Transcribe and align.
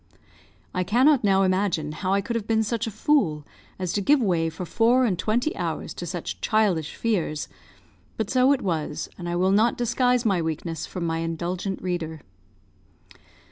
I 0.73 0.83
cannot 0.83 1.23
now 1.23 1.43
imagine 1.43 1.91
how 1.91 2.11
I 2.11 2.21
could 2.21 2.35
have 2.35 2.47
been 2.47 2.63
such 2.63 2.87
a 2.87 2.89
fool 2.89 3.45
as 3.77 3.93
to 3.93 4.01
give 4.01 4.19
way 4.19 4.49
for 4.49 4.65
four 4.65 5.05
and 5.05 5.15
twenty 5.15 5.55
hours 5.55 5.93
to 5.93 6.07
such 6.07 6.41
childish 6.41 6.95
fears; 6.95 7.47
but 8.17 8.27
so 8.31 8.51
it 8.51 8.63
was, 8.63 9.09
and 9.19 9.29
I 9.29 9.35
will 9.35 9.51
not 9.51 9.77
disguise 9.77 10.25
my 10.25 10.41
weakness 10.41 10.87
from 10.87 11.05
my 11.05 11.19
indulgent 11.19 11.83
reader. 11.83 12.21